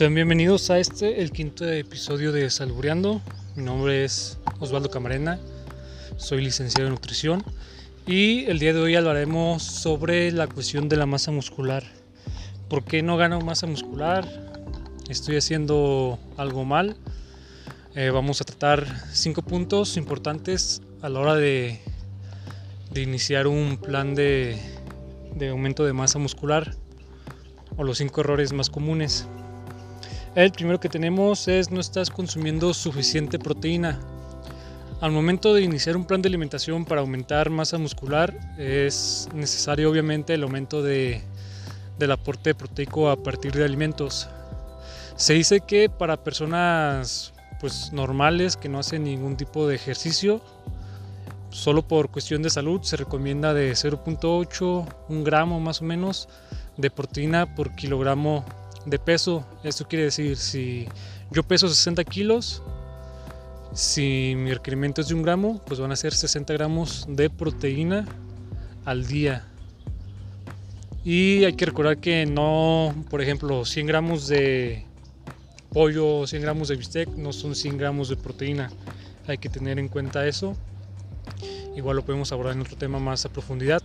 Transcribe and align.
Bienvenidos 0.00 0.70
a 0.70 0.78
este, 0.78 1.22
el 1.22 1.32
quinto 1.32 1.68
episodio 1.68 2.30
de 2.30 2.48
Salbureando. 2.50 3.20
Mi 3.56 3.64
nombre 3.64 4.04
es 4.04 4.38
Osvaldo 4.60 4.90
Camarena, 4.90 5.40
soy 6.16 6.40
licenciado 6.40 6.86
en 6.86 6.94
nutrición 6.94 7.42
y 8.06 8.44
el 8.44 8.60
día 8.60 8.72
de 8.72 8.78
hoy 8.78 8.94
hablaremos 8.94 9.64
sobre 9.64 10.30
la 10.30 10.46
cuestión 10.46 10.88
de 10.88 10.96
la 10.96 11.04
masa 11.04 11.32
muscular. 11.32 11.82
¿Por 12.68 12.84
qué 12.84 13.02
no 13.02 13.16
gano 13.16 13.40
masa 13.40 13.66
muscular? 13.66 14.24
¿Estoy 15.08 15.36
haciendo 15.36 16.16
algo 16.36 16.64
mal? 16.64 16.96
Eh, 17.96 18.10
vamos 18.10 18.40
a 18.40 18.44
tratar 18.44 18.86
cinco 19.12 19.42
puntos 19.42 19.96
importantes 19.96 20.80
a 21.02 21.08
la 21.08 21.18
hora 21.18 21.34
de, 21.34 21.80
de 22.92 23.02
iniciar 23.02 23.48
un 23.48 23.76
plan 23.76 24.14
de, 24.14 24.58
de 25.34 25.48
aumento 25.48 25.84
de 25.84 25.92
masa 25.92 26.20
muscular 26.20 26.76
o 27.76 27.82
los 27.82 27.98
cinco 27.98 28.20
errores 28.20 28.52
más 28.52 28.70
comunes. 28.70 29.26
El 30.34 30.52
primero 30.52 30.78
que 30.78 30.88
tenemos 30.88 31.48
es 31.48 31.70
no 31.70 31.80
estás 31.80 32.10
consumiendo 32.10 32.74
suficiente 32.74 33.38
proteína. 33.38 33.98
Al 35.00 35.10
momento 35.10 35.54
de 35.54 35.62
iniciar 35.62 35.96
un 35.96 36.04
plan 36.04 36.20
de 36.20 36.28
alimentación 36.28 36.84
para 36.84 37.00
aumentar 37.00 37.50
masa 37.50 37.78
muscular 37.78 38.34
es 38.58 39.28
necesario 39.32 39.90
obviamente 39.90 40.34
el 40.34 40.42
aumento 40.42 40.82
de, 40.82 41.22
del 41.98 42.12
aporte 42.12 42.54
proteico 42.54 43.08
a 43.08 43.16
partir 43.16 43.52
de 43.52 43.64
alimentos. 43.64 44.28
Se 45.16 45.32
dice 45.32 45.60
que 45.60 45.88
para 45.88 46.22
personas 46.22 47.32
pues 47.58 47.92
normales 47.92 48.56
que 48.56 48.68
no 48.68 48.78
hacen 48.78 49.04
ningún 49.04 49.36
tipo 49.36 49.66
de 49.66 49.76
ejercicio, 49.76 50.40
solo 51.50 51.82
por 51.82 52.10
cuestión 52.10 52.42
de 52.42 52.50
salud 52.50 52.82
se 52.82 52.96
recomienda 52.96 53.54
de 53.54 53.72
0.8, 53.72 54.94
un 55.08 55.24
gramo 55.24 55.58
más 55.58 55.80
o 55.80 55.84
menos 55.84 56.28
de 56.76 56.90
proteína 56.90 57.54
por 57.54 57.74
kilogramo 57.74 58.44
de 58.90 58.98
peso. 58.98 59.46
Esto 59.62 59.86
quiere 59.86 60.04
decir, 60.04 60.36
si 60.36 60.86
yo 61.30 61.42
peso 61.42 61.68
60 61.68 62.04
kilos, 62.04 62.62
si 63.72 64.34
mi 64.36 64.52
requerimiento 64.52 65.00
es 65.00 65.08
de 65.08 65.14
un 65.14 65.22
gramo, 65.22 65.62
pues 65.66 65.78
van 65.80 65.92
a 65.92 65.96
ser 65.96 66.14
60 66.14 66.52
gramos 66.54 67.06
de 67.08 67.30
proteína 67.30 68.06
al 68.84 69.06
día. 69.06 69.46
Y 71.04 71.44
hay 71.44 71.52
que 71.54 71.66
recordar 71.66 71.98
que 71.98 72.26
no, 72.26 72.94
por 73.10 73.22
ejemplo, 73.22 73.64
100 73.64 73.86
gramos 73.86 74.28
de 74.28 74.84
pollo, 75.72 76.26
100 76.26 76.42
gramos 76.42 76.68
de 76.68 76.76
bistec 76.76 77.08
no 77.10 77.32
son 77.32 77.54
100 77.54 77.78
gramos 77.78 78.08
de 78.08 78.16
proteína. 78.16 78.70
Hay 79.26 79.38
que 79.38 79.48
tener 79.48 79.78
en 79.78 79.88
cuenta 79.88 80.26
eso. 80.26 80.56
Igual 81.76 81.96
lo 81.96 82.04
podemos 82.04 82.32
abordar 82.32 82.54
en 82.54 82.62
otro 82.62 82.76
tema 82.76 82.98
más 82.98 83.24
a 83.24 83.28
profundidad. 83.28 83.82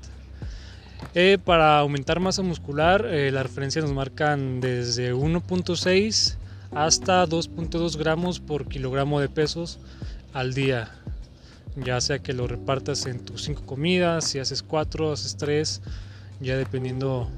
Eh, 1.15 1.37
para 1.43 1.79
aumentar 1.79 2.19
masa 2.19 2.41
muscular, 2.41 3.05
eh, 3.05 3.31
las 3.31 3.43
referencias 3.43 3.85
nos 3.85 3.93
marcan 3.93 4.61
desde 4.61 5.13
1.6 5.13 6.37
hasta 6.71 7.25
2.2 7.27 7.97
gramos 7.97 8.39
por 8.39 8.67
kilogramo 8.67 9.19
de 9.19 9.29
pesos 9.29 9.79
al 10.33 10.53
día. 10.53 10.89
Ya 11.75 12.01
sea 12.01 12.19
que 12.19 12.33
lo 12.33 12.47
repartas 12.47 13.05
en 13.05 13.23
tus 13.23 13.43
5 13.43 13.65
comidas, 13.65 14.25
si 14.25 14.39
haces 14.39 14.63
4, 14.63 15.11
haces 15.11 15.37
3, 15.37 15.81
ya 16.39 16.57
dependiendo 16.57 17.29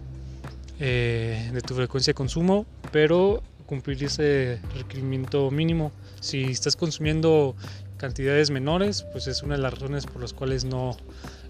eh, 0.80 1.50
de 1.54 1.62
tu 1.62 1.74
frecuencia 1.74 2.12
de 2.12 2.16
consumo, 2.16 2.66
pero 2.92 3.42
cumplir 3.66 4.04
ese 4.04 4.60
requerimiento 4.76 5.52
mínimo. 5.52 5.92
Si 6.20 6.44
estás 6.44 6.76
consumiendo 6.76 7.56
cantidades 7.98 8.52
menores, 8.52 9.06
pues 9.12 9.28
es 9.28 9.42
una 9.44 9.56
de 9.56 9.62
las 9.62 9.74
razones 9.74 10.06
por 10.06 10.22
las 10.22 10.34
cuales 10.34 10.66
no 10.66 10.98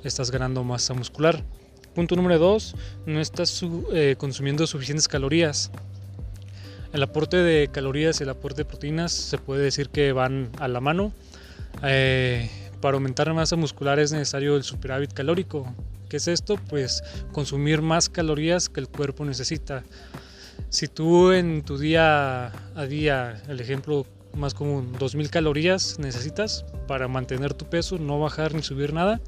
estás 0.04 0.32
ganando 0.32 0.64
masa 0.64 0.94
muscular. 0.94 1.44
Punto 1.96 2.18
número 2.18 2.38
2, 2.38 2.76
no 3.06 3.22
estás 3.22 3.64
eh, 3.94 4.16
consumiendo 4.18 4.68
suficientes 4.68 5.08
calorías. 5.08 5.72
El 6.92 7.02
aporte 7.02 7.38
de 7.38 7.70
calorías 7.70 8.20
y 8.20 8.24
el 8.24 8.30
aporte 8.30 8.64
de 8.64 8.66
proteínas 8.66 9.14
se 9.14 9.38
puede 9.38 9.64
decir 9.64 9.88
que 9.88 10.12
van 10.12 10.50
a 10.60 10.68
la 10.68 10.82
mano. 10.82 11.14
Eh, 11.84 12.50
para 12.82 12.96
aumentar 12.96 13.34
masa 13.34 13.56
muscular 13.56 13.98
es 14.00 14.12
necesario 14.12 14.58
el 14.58 14.64
superávit 14.64 15.14
calórico. 15.14 15.74
¿Qué 16.10 16.18
es 16.18 16.28
esto? 16.28 16.60
Pues 16.70 17.02
consumir 17.32 17.82
más 17.82 18.10
calorías 18.10 18.68
que 18.68 18.82
el 18.82 18.90
cuerpo 18.90 19.24
necesita. 19.24 19.84
Si 20.68 20.90
tú 20.90 21.32
en 21.32 21.64
tu 21.64 21.78
día 21.78 22.48
a 22.76 22.86
día, 22.86 23.42
el 23.48 23.62
ejemplo 23.62 24.06
más 24.34 24.54
común, 24.54 24.92
2000 25.00 25.30
calorías 25.30 25.98
necesitas 25.98 26.66
para 26.90 27.08
mantener 27.08 27.54
tu 27.54 27.70
peso, 27.70 27.98
no 27.98 28.20
bajar 28.20 28.54
ni 28.54 28.64
subir 28.64 28.92
nada, 28.92 29.22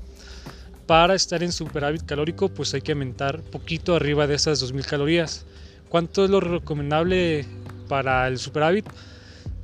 para 0.87 1.15
estar 1.15 1.43
en 1.43 1.51
superávit 1.51 2.05
calórico, 2.05 2.47
pues 2.47 2.73
hay 2.73 2.81
que 2.81 2.93
aumentar 2.93 3.41
poquito 3.41 3.93
arriba 3.93 4.25
de 4.25 4.35
esas 4.35 4.61
2000 4.61 4.85
calorías. 4.85 5.45
¿Cuánto 5.89 6.23
es 6.23 6.29
lo 6.29 6.39
recomendable 6.39 7.45
para 7.89 8.25
el 8.27 8.37
superávit? 8.39 8.85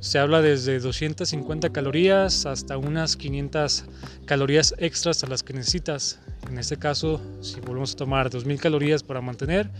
Se 0.00 0.18
habla 0.18 0.42
desde 0.42 0.78
250 0.78 1.70
calorías 1.70 2.44
hasta 2.44 2.76
unas 2.76 3.16
500 3.16 3.84
calorías 4.26 4.74
extras 4.76 5.24
a 5.24 5.26
las 5.26 5.42
que 5.42 5.54
necesitas. 5.54 6.20
En 6.50 6.58
este 6.58 6.76
caso, 6.76 7.22
si 7.40 7.58
volvemos 7.60 7.94
a 7.94 7.96
tomar 7.96 8.28
2000 8.28 8.60
calorías 8.60 9.02
para 9.02 9.22
mantener, 9.22 9.70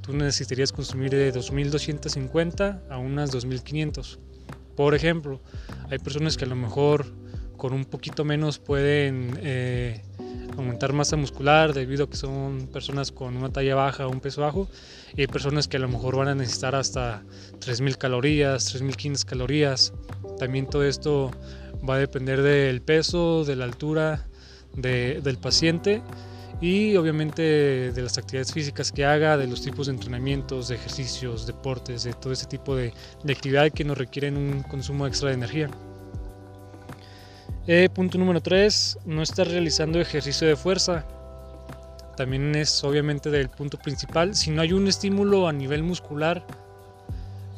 tú 0.00 0.12
necesitarías 0.12 0.72
consumir 0.72 1.10
de 1.10 1.30
2250 1.30 2.82
a 2.90 2.98
unas 2.98 3.30
2500. 3.30 4.18
Por 4.74 4.96
ejemplo, 4.96 5.40
hay 5.88 6.00
personas 6.00 6.36
que 6.36 6.46
a 6.46 6.48
lo 6.48 6.56
mejor 6.56 7.06
con 7.56 7.74
un 7.74 7.84
poquito 7.84 8.24
menos 8.24 8.58
pueden 8.58 9.38
eh, 9.42 10.02
aumentar 10.60 10.92
masa 10.92 11.16
muscular 11.16 11.72
debido 11.72 12.04
a 12.04 12.10
que 12.10 12.16
son 12.16 12.68
personas 12.72 13.10
con 13.10 13.36
una 13.36 13.50
talla 13.50 13.74
baja 13.74 14.06
o 14.06 14.10
un 14.10 14.20
peso 14.20 14.42
bajo 14.42 14.68
y 15.16 15.22
hay 15.22 15.26
personas 15.26 15.68
que 15.68 15.76
a 15.76 15.80
lo 15.80 15.88
mejor 15.88 16.16
van 16.16 16.28
a 16.28 16.34
necesitar 16.34 16.74
hasta 16.74 17.22
3000 17.58 17.98
calorías, 17.98 18.66
3500 18.66 19.24
calorías. 19.24 19.92
También 20.38 20.66
todo 20.66 20.84
esto 20.84 21.30
va 21.88 21.94
a 21.94 21.98
depender 21.98 22.42
del 22.42 22.82
peso, 22.82 23.44
de 23.44 23.56
la 23.56 23.64
altura 23.64 24.26
del 24.74 25.38
paciente 25.38 26.02
y 26.60 26.94
obviamente 26.96 27.42
de 27.92 28.02
las 28.02 28.18
actividades 28.18 28.52
físicas 28.52 28.92
que 28.92 29.04
haga, 29.04 29.36
de 29.36 29.46
los 29.46 29.62
tipos 29.62 29.86
de 29.86 29.94
entrenamientos, 29.94 30.68
de 30.68 30.76
ejercicios, 30.76 31.46
deportes, 31.46 32.04
de 32.04 32.12
todo 32.12 32.32
ese 32.32 32.46
tipo 32.46 32.76
de, 32.76 32.92
de 33.24 33.32
actividad 33.32 33.70
que 33.72 33.84
nos 33.84 33.96
requieren 33.96 34.36
un 34.36 34.62
consumo 34.62 35.06
extra 35.06 35.30
de 35.30 35.34
energía. 35.36 35.70
Eh, 37.72 37.88
punto 37.88 38.18
número 38.18 38.40
3, 38.40 38.98
no 39.04 39.22
estar 39.22 39.46
realizando 39.46 40.00
ejercicio 40.00 40.44
de 40.48 40.56
fuerza. 40.56 41.04
También 42.16 42.56
es 42.56 42.82
obviamente 42.82 43.30
del 43.30 43.48
punto 43.48 43.78
principal. 43.78 44.34
Si 44.34 44.50
no 44.50 44.60
hay 44.60 44.72
un 44.72 44.88
estímulo 44.88 45.46
a 45.46 45.52
nivel 45.52 45.84
muscular, 45.84 46.44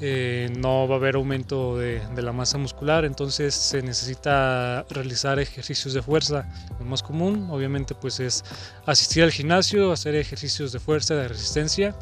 eh, 0.03 0.53
no 0.59 0.87
va 0.87 0.97
a 0.97 0.99
haber 0.99 1.15
aumento 1.15 1.79
de, 1.79 2.03
la 2.15 2.33
masa 2.33 2.59
muscular, 2.59 3.07
entonces 3.07 3.55
se 3.55 3.81
necesita 3.81 4.85
realizar 4.91 5.39
ejercicios 5.39 5.95
de 5.95 6.03
fuerza. 6.03 6.47
Lo 6.79 6.85
más 6.85 7.03
común, 7.03 7.49
obviamente, 7.51 7.95
pues 7.95 8.21
es 8.21 8.45
asistir 8.85 9.23
al 9.23 9.33
gimnasio, 9.33 9.93
hacer 9.93 10.15
ejercicios 10.15 10.73
de 10.73 10.79
fuerza, 10.79 11.15
de 11.15 11.29
resistencia. 11.29 11.95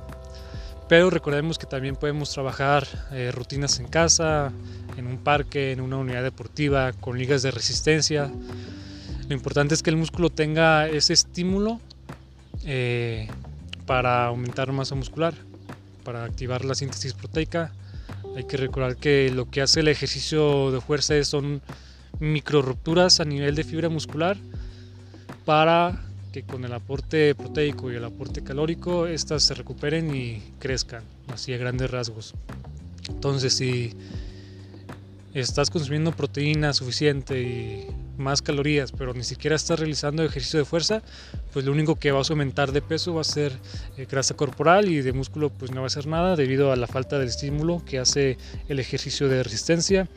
Pero 0.91 1.09
recordemos 1.09 1.57
que 1.57 1.67
también 1.67 1.95
podemos 1.95 2.33
trabajar 2.33 2.85
eh, 3.13 3.31
rutinas 3.31 3.79
en 3.79 3.87
casa, 3.87 4.51
en 4.97 5.07
un 5.07 5.19
parque, 5.19 5.71
en 5.71 5.81
una 5.81 5.97
unidad 5.99 6.25
deportiva, 6.25 6.93
con 6.95 7.17
ligas 7.17 7.43
de 7.43 7.53
resistencia. 7.53 8.29
Lo 9.29 9.33
importante 9.33 9.73
es 9.73 9.85
que 9.85 9.91
el 9.91 9.97
músculo 9.97 10.31
tenga 10.31 10.89
ese 10.89 11.13
estímulo 11.13 11.81
eh, 12.65 13.29
para 13.87 14.27
aumentar 14.27 14.73
masa 14.73 14.97
muscular, 14.97 15.33
para 16.03 16.25
activar 16.25 16.65
la 16.65 16.75
síntesis 16.75 17.15
proteica. 17.15 17.73
Hay 18.37 18.43
que 18.43 18.57
recordar 18.57 18.97
que 18.97 19.31
lo 19.31 19.49
que 19.49 19.63
hace 19.63 19.79
el 19.79 19.87
ejercicio 19.87 20.73
de 20.73 20.81
fuerza 20.81 21.23
son 21.23 21.63
micro 22.19 22.63
rupturas 22.63 23.21
a 23.21 23.25
nivel 23.25 23.55
de 23.55 23.63
fibra 23.63 23.89
muscular 23.89 24.37
para 25.45 26.03
que 26.33 26.43
con 26.43 26.65
el 26.65 26.73
aporte 26.73 27.35
proteico 27.35 27.91
y 27.91 27.97
el 27.97 28.05
aporte 28.05 28.43
calórico 28.43 29.07
estas 29.07 29.43
se 29.43 29.55
recuperen 29.55 30.15
y 30.15 30.43
crezcan, 30.59 31.03
así 31.29 31.53
a 31.53 31.59
grandes 31.59 31.91
rasgos. 31.91 32.35
Entonces, 33.09 33.55
si 33.55 33.95
estás 35.35 35.71
consumiendo 35.71 36.13
proteína 36.13 36.73
suficiente 36.73 37.41
y 37.41 37.87
más 38.19 38.43
calorías, 38.43 38.93
pero 38.93 39.15
ni 39.15 39.25
siquiera 39.25 39.57
estás 39.57 39.79
realizando 39.79 40.25
ejercicio 40.25 40.59
de 40.59 40.65
fuerza, 40.65 41.03
pues 41.53 41.65
lo 41.65 41.73
único 41.73 41.97
que 41.97 42.13
vas 42.13 42.31
a 42.31 42.33
aumentar 42.35 42.73
de 42.73 42.83
peso 42.83 43.15
va 43.15 43.23
a 43.23 43.25
ser 43.25 43.53
eh, 43.97 44.07
grasa 44.11 44.35
corporal 44.35 44.89
y 44.91 45.01
de 45.01 45.13
músculo 45.13 45.51
pues 45.51 45.71
no 45.71 45.81
va 45.81 45.87
a 45.87 45.91
ser 45.91 46.07
nada 46.07 46.37
debido 46.37 46.73
a 46.73 46.77
la 46.77 46.87
falta 46.87 47.19
del 47.19 47.29
estímulo 47.29 47.83
que 47.85 47.99
hace 47.99 48.37
el 48.69 48.79
ejercicio 48.79 49.29
de 49.29 49.43
resistencia. 49.43 50.09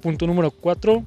Punto 0.00 0.26
número 0.26 0.50
4, 0.50 1.04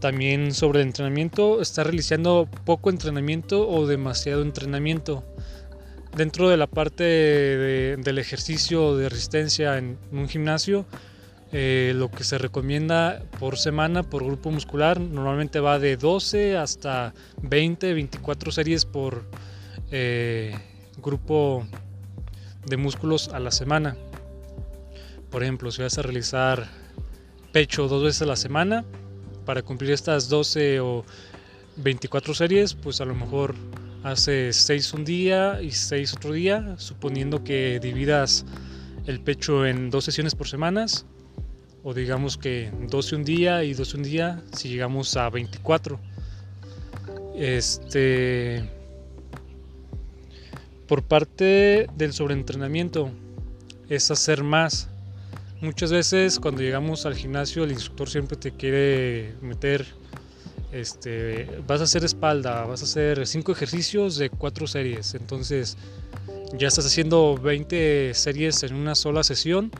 también 0.00 0.52
sobre 0.52 0.80
el 0.80 0.88
entrenamiento, 0.88 1.60
está 1.60 1.84
realizando 1.84 2.48
poco 2.64 2.90
entrenamiento 2.90 3.68
o 3.68 3.86
demasiado 3.86 4.42
entrenamiento. 4.42 5.24
Dentro 6.16 6.48
de 6.48 6.56
la 6.56 6.66
parte 6.66 7.04
del 7.04 8.18
ejercicio 8.18 8.96
de 8.96 9.08
resistencia 9.08 9.78
en 9.78 9.98
un 10.12 10.28
gimnasio, 10.28 10.86
eh, 11.56 11.92
lo 11.94 12.10
que 12.10 12.24
se 12.24 12.38
recomienda 12.38 13.22
por 13.38 13.58
semana, 13.58 14.02
por 14.02 14.24
grupo 14.24 14.50
muscular, 14.50 14.98
normalmente 14.98 15.60
va 15.60 15.78
de 15.78 15.96
12 15.96 16.56
hasta 16.56 17.14
20, 17.42 17.94
24 17.94 18.50
series 18.50 18.84
por 18.84 19.24
eh, 19.90 20.52
grupo 21.00 21.64
de 22.66 22.76
músculos 22.76 23.28
a 23.28 23.38
la 23.38 23.50
semana. 23.50 23.96
Por 25.30 25.42
ejemplo, 25.42 25.70
si 25.70 25.82
vas 25.82 25.98
a 25.98 26.02
realizar 26.02 26.68
pecho 27.52 27.86
dos 27.86 28.02
veces 28.02 28.22
a 28.22 28.26
la 28.26 28.36
semana, 28.36 28.84
para 29.44 29.62
cumplir 29.62 29.92
estas 29.92 30.28
12 30.28 30.80
o 30.80 31.04
24 31.76 32.34
series, 32.34 32.74
pues 32.74 33.00
a 33.00 33.04
lo 33.04 33.14
mejor 33.14 33.54
haces 34.02 34.56
6 34.56 34.92
un 34.94 35.04
día 35.04 35.62
y 35.62 35.70
6 35.70 36.14
otro 36.14 36.32
día, 36.32 36.74
suponiendo 36.78 37.42
que 37.42 37.80
dividas 37.80 38.44
el 39.06 39.20
pecho 39.20 39.66
en 39.66 39.90
dos 39.90 40.04
sesiones 40.04 40.34
por 40.34 40.48
semanas, 40.48 41.06
o 41.82 41.92
digamos 41.92 42.38
que 42.38 42.70
12 42.88 43.16
un 43.16 43.24
día 43.24 43.64
y 43.64 43.74
12 43.74 43.96
un 43.96 44.02
día 44.02 44.42
si 44.52 44.68
llegamos 44.68 45.16
a 45.16 45.28
24. 45.30 45.98
Este 47.36 48.62
por 50.86 51.02
parte 51.02 51.88
del 51.96 52.12
sobreentrenamiento 52.12 53.10
es 53.88 54.10
hacer 54.10 54.44
más. 54.44 54.88
Muchas 55.64 55.90
veces 55.90 56.38
cuando 56.38 56.60
llegamos 56.60 57.06
al 57.06 57.14
gimnasio 57.14 57.64
el 57.64 57.72
instructor 57.72 58.10
siempre 58.10 58.36
te 58.36 58.50
quiere 58.50 59.32
meter 59.40 59.86
este, 60.72 61.48
vas 61.66 61.80
a 61.80 61.84
hacer 61.84 62.04
espalda, 62.04 62.66
vas 62.66 62.82
a 62.82 62.84
hacer 62.84 63.26
5 63.26 63.50
ejercicios 63.50 64.18
de 64.18 64.28
4 64.28 64.66
series. 64.66 65.14
Entonces, 65.14 65.78
ya 66.58 66.68
estás 66.68 66.84
haciendo 66.84 67.38
20 67.38 68.12
series 68.12 68.62
en 68.62 68.74
una 68.74 68.94
sola 68.94 69.24
sesión 69.24 69.70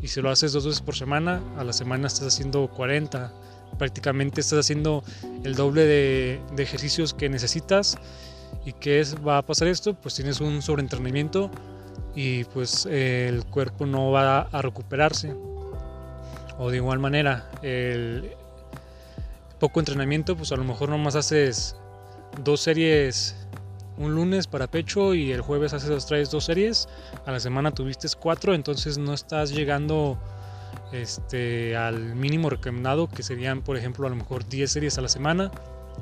y 0.00 0.08
si 0.08 0.22
lo 0.22 0.30
haces 0.30 0.54
dos 0.54 0.64
veces 0.64 0.80
por 0.80 0.96
semana, 0.96 1.42
a 1.58 1.64
la 1.64 1.74
semana 1.74 2.06
estás 2.06 2.28
haciendo 2.28 2.66
40. 2.68 3.30
Prácticamente 3.78 4.40
estás 4.40 4.60
haciendo 4.60 5.04
el 5.44 5.56
doble 5.56 5.82
de, 5.82 6.40
de 6.56 6.62
ejercicios 6.62 7.12
que 7.12 7.28
necesitas. 7.28 7.98
¿Y 8.64 8.72
qué 8.72 9.00
es, 9.00 9.14
va 9.16 9.36
a 9.36 9.42
pasar 9.44 9.68
esto? 9.68 9.92
Pues 9.92 10.14
tienes 10.14 10.40
un 10.40 10.62
sobreentrenamiento 10.62 11.50
y 12.14 12.44
pues 12.44 12.86
el 12.86 13.44
cuerpo 13.46 13.86
no 13.86 14.10
va 14.10 14.42
a 14.42 14.62
recuperarse. 14.62 15.34
O 16.58 16.70
de 16.70 16.76
igual 16.76 17.00
manera, 17.00 17.50
el, 17.62 18.36
poco 19.58 19.80
entrenamiento, 19.80 20.36
pues 20.36 20.52
a 20.52 20.56
lo 20.56 20.64
mejor 20.64 20.90
nomás 20.90 21.16
haces 21.16 21.74
dos 22.42 22.60
series 22.60 23.34
un 23.96 24.14
lunes 24.14 24.46
para 24.46 24.66
pecho 24.66 25.14
y 25.14 25.32
el 25.32 25.40
jueves 25.40 25.72
haces 25.72 25.88
dos, 25.88 26.06
traes 26.06 26.30
dos 26.30 26.44
series, 26.44 26.88
a 27.24 27.32
la 27.32 27.40
semana 27.40 27.70
tuviste 27.70 28.08
cuatro, 28.18 28.52
entonces 28.52 28.98
no 28.98 29.14
estás 29.14 29.52
llegando 29.52 30.18
este, 30.92 31.76
al 31.76 32.14
mínimo 32.14 32.50
recomendado, 32.50 33.08
que 33.08 33.22
serían 33.22 33.62
por 33.62 33.76
ejemplo 33.76 34.06
a 34.06 34.10
lo 34.10 34.16
mejor 34.16 34.46
10 34.46 34.70
series 34.70 34.98
a 34.98 35.00
la 35.00 35.08
semana, 35.08 35.50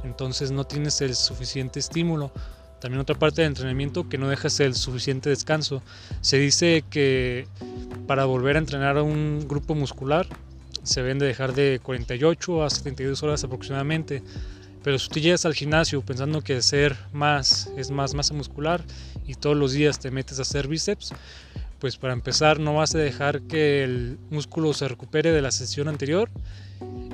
entonces 0.05 0.51
no 0.51 0.65
tienes 0.65 1.01
el 1.01 1.15
suficiente 1.15 1.79
estímulo. 1.79 2.33
También 2.83 3.01
otra 3.01 3.17
parte 3.17 3.43
de 3.43 3.47
entrenamiento 3.47 4.09
que 4.09 4.19
no 4.19 4.29
dejas 4.29 4.59
el 4.59 4.75
suficiente 4.75 5.31
descanso. 5.31 5.85
Se 6.21 6.37
dice 6.37 6.83
que 6.91 7.47
para 8.09 8.25
volver 8.25 8.57
a 8.57 8.59
entrenar 8.59 8.99
a 8.99 9.05
un 9.05 9.47
grupo 9.47 9.77
muscular 9.77 10.27
se 10.83 11.01
deben 11.01 11.21
de 11.21 11.27
dejar 11.27 11.55
de 11.55 11.79
48 11.81 12.65
a 12.65 12.71
72 12.71 13.23
horas 13.23 13.45
aproximadamente. 13.45 14.25
Pero 14.83 14.99
si 14.99 15.09
tú 15.11 15.21
llegas 15.21 15.47
al 15.47 15.55
gimnasio 15.55 16.03
pensando 16.03 16.43
que 16.43 16.57
hacer 16.57 16.97
más 17.13 17.71
es 17.77 17.93
más 17.93 18.15
masa 18.15 18.35
muscular 18.35 18.83
y 19.29 19.37
todos 19.37 19.57
los 19.57 19.71
días 19.71 20.01
te 20.01 20.11
metes 20.11 20.41
a 20.41 20.43
hacer 20.43 20.67
bíceps, 20.67 21.15
pues 21.79 21.97
para 21.97 22.15
empezar 22.15 22.59
no 22.59 22.75
vas 22.75 22.97
a 22.97 22.99
dejar 22.99 23.43
que 23.43 23.85
el 23.85 24.19
músculo 24.29 24.75
se 24.75 24.89
recupere 24.89 25.31
de 25.31 25.41
la 25.41 25.53
sesión 25.53 25.87
anterior 25.87 26.29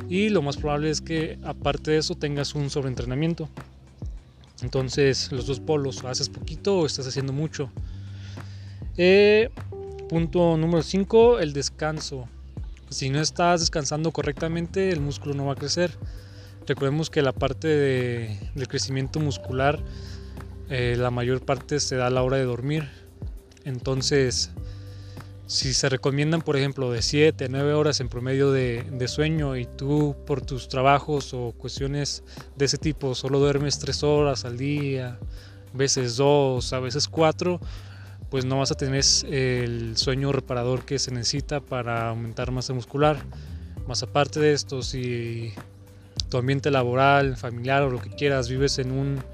y 0.09 0.31
lo 0.31 0.41
más 0.41 0.57
probable 0.57 0.89
es 0.89 1.03
que 1.03 1.39
aparte 1.45 1.91
de 1.91 1.99
eso 1.99 2.15
tengas 2.15 2.55
un 2.55 2.71
sobreentrenamiento. 2.71 3.51
Entonces 4.63 5.31
los 5.33 5.47
dos 5.47 5.61
polos, 5.61 6.05
haces 6.05 6.29
poquito 6.29 6.81
o 6.81 6.87
estás 6.87 7.07
haciendo 7.07 7.33
mucho. 7.33 7.71
Eh, 8.97 9.51
punto 10.09 10.57
número 10.57 10.83
5, 10.83 11.39
el 11.39 11.53
descanso. 11.53 12.29
Si 12.91 13.11
no 13.11 13.21
estás 13.21 13.61
descansando 13.61 14.11
correctamente, 14.11 14.91
el 14.91 15.01
músculo 15.01 15.35
no 15.35 15.47
va 15.47 15.53
a 15.53 15.57
crecer. 15.57 15.93
Recordemos 16.67 17.11
que 17.11 17.23
la 17.23 17.33
parte 17.33 17.69
de, 17.69 18.39
del 18.55 18.69
crecimiento 18.69 19.21
muscular, 19.21 19.79
eh, 20.69 20.97
la 20.99 21.11
mayor 21.11 21.41
parte 21.41 21.81
se 21.81 21.97
da 21.97 22.09
a 22.09 22.11
la 22.11 22.23
hora 22.23 22.39
de 22.39 22.45
dormir. 22.45 22.89
Entonces, 23.65 24.51
si 25.49 25.73
se 25.73 25.89
recomiendan, 25.89 26.43
por 26.43 26.59
ejemplo, 26.59 26.93
de 26.93 27.01
7 27.01 27.47
a 27.47 27.49
9 27.49 27.73
horas 27.73 28.01
en 28.01 28.11
promedio 28.11 28.53
de, 28.53 29.09
sueño 29.09 29.57
y 29.57 29.65
tú 29.65 30.15
por 30.27 30.43
tus 30.43 30.69
trabajos 30.69 31.33
o 31.33 31.55
cuestiones 31.57 32.23
de 32.57 32.67
ese 32.67 32.77
tipo 32.77 33.15
solo 33.15 33.39
duermes 33.39 33.79
3 33.79 34.03
horas 34.03 34.45
al 34.45 34.59
día, 34.59 35.19
veces 35.73 36.19
2, 36.19 36.71
a 36.75 36.81
veces 36.81 37.09
4, 37.09 37.61
pues 38.31 38.45
no 38.45 38.59
vas 38.59 38.73
a 38.73 38.75
tener 38.75 39.03
el 39.27 39.97
sueño 39.97 40.33
reparador 40.33 40.85
que 40.85 40.99
se 40.99 41.13
necesita 41.13 41.61
para 41.61 42.11
aumentar 42.11 42.51
masa 42.51 42.75
muscular. 42.75 43.17
Más 43.87 44.03
aparte 44.03 44.41
de 44.41 44.53
esto, 44.53 44.83
si 44.83 45.55
tu 46.29 46.37
ambiente 46.37 46.71
laboral, 46.71 47.39
familiar 47.39 47.85
o 47.85 47.91
lo 47.91 48.03
que 48.03 48.11
quieras 48.11 48.51
vives 48.51 48.79
en 48.79 48.93
un 48.93 49.25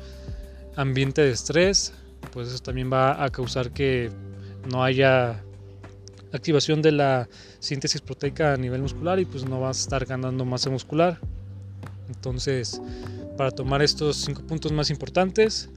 ambiente 0.76 1.22
de 1.22 1.32
estrés, 1.32 1.92
pues 2.32 2.46
eso 2.46 2.60
también 2.60 2.88
va 2.92 3.24
a 3.24 3.30
causar 3.30 3.72
que 3.72 4.12
no 4.70 4.84
haya 4.84 5.42
activación 6.36 6.82
de 6.82 6.92
la 6.92 7.28
síntesis 7.60 8.00
proteica 8.00 8.54
a 8.54 8.56
nivel 8.56 8.82
muscular 8.82 9.18
y 9.20 9.24
pues 9.24 9.44
no 9.48 9.60
vas 9.60 9.78
a 9.78 9.80
estar 9.82 10.04
ganando 10.04 10.44
masa 10.44 10.70
muscular. 10.70 11.18
Entonces, 12.08 12.80
para 13.36 13.50
tomar 13.50 13.82
estos 13.82 14.16
cinco 14.16 14.42
puntos 14.42 14.72
más 14.72 14.90
importantes, 14.90 15.70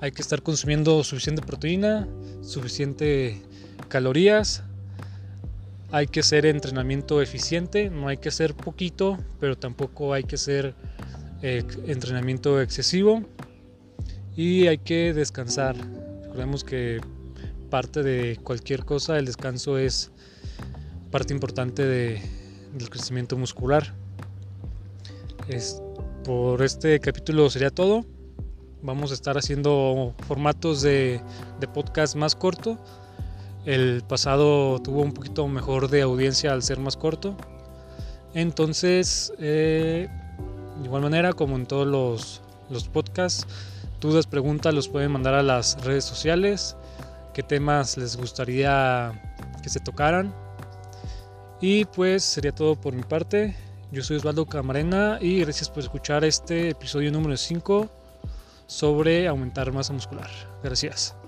hay 0.00 0.12
que 0.12 0.22
estar 0.22 0.42
consumiendo 0.42 1.04
suficiente 1.04 1.42
proteína, 1.42 2.08
suficiente 2.42 3.42
calorías. 3.88 4.62
Hay 5.92 6.06
que 6.06 6.20
hacer 6.20 6.46
entrenamiento 6.46 7.20
eficiente, 7.20 7.90
no 7.90 8.08
hay 8.08 8.16
que 8.16 8.28
hacer 8.28 8.54
poquito, 8.54 9.18
pero 9.40 9.58
tampoco 9.58 10.14
hay 10.14 10.22
que 10.22 10.36
hacer 10.36 10.74
eh, 11.42 11.64
entrenamiento 11.86 12.60
excesivo. 12.60 13.24
Y 14.36 14.68
hay 14.68 14.78
que 14.78 15.12
descansar. 15.12 15.76
Recordemos 16.22 16.64
que 16.64 17.00
parte 17.70 18.02
de 18.02 18.36
cualquier 18.42 18.84
cosa, 18.84 19.18
el 19.18 19.24
descanso 19.24 19.78
es 19.78 20.10
parte 21.10 21.32
importante 21.32 21.86
de, 21.86 22.20
del 22.74 22.90
crecimiento 22.90 23.36
muscular. 23.36 23.94
Es, 25.48 25.80
por 26.24 26.62
este 26.62 27.00
capítulo 27.00 27.48
sería 27.48 27.70
todo. 27.70 28.04
Vamos 28.82 29.10
a 29.10 29.14
estar 29.14 29.36
haciendo 29.38 30.14
formatos 30.26 30.82
de, 30.82 31.22
podcast 31.72 32.16
más 32.16 32.34
corto. 32.34 32.78
El 33.64 34.02
pasado 34.06 34.80
tuvo 34.80 35.02
un 35.02 35.12
poquito 35.12 35.46
mejor 35.48 35.88
de 35.88 36.02
audiencia 36.02 36.52
al 36.52 36.62
ser 36.62 36.78
más 36.78 36.96
corto. 36.96 37.36
Entonces, 38.34 39.32
eh, 39.38 40.08
de 40.78 40.84
igual 40.84 41.02
manera, 41.02 41.32
como 41.32 41.56
en 41.56 41.66
todos 41.66 41.86
los, 41.86 42.42
los 42.70 42.88
podcasts, 42.88 43.46
dudas, 44.00 44.26
preguntas 44.26 44.72
los 44.72 44.88
pueden 44.88 45.12
mandar 45.12 45.34
a 45.34 45.42
las 45.42 45.84
redes 45.84 46.04
sociales. 46.04 46.76
¿Qué 47.32 47.42
temas 47.42 47.96
les 47.96 48.16
gustaría 48.16 49.12
que 49.62 49.68
se 49.68 49.80
tocaran? 49.80 50.34
Y 51.60 51.84
pues 51.84 52.24
sería 52.24 52.52
todo 52.52 52.74
por 52.80 52.94
mi 52.94 53.02
parte. 53.02 53.56
Yo 53.92 54.02
soy 54.02 54.16
Osvaldo 54.16 54.46
Camarena 54.46 55.18
y 55.20 55.40
gracias 55.40 55.68
por 55.68 55.80
escuchar 55.80 56.24
este 56.24 56.70
episodio 56.70 57.12
número 57.12 57.36
5 57.36 57.88
sobre 58.66 59.28
aumentar 59.28 59.72
masa 59.72 59.92
muscular. 59.92 60.30
Gracias. 60.62 61.19